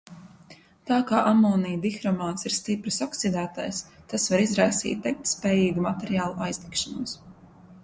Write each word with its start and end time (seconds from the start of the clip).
Tā 0.91 0.95
kā 1.09 1.19
amonija 1.31 1.81
dihromāts 1.83 2.47
ir 2.51 2.55
stiprs 2.55 2.97
oksidētājs, 3.07 3.83
tas 4.15 4.27
var 4.33 4.45
izraisīt 4.47 5.07
degtspējīgu 5.07 5.87
materiālu 5.91 6.45
aizdegšanos. 6.49 7.17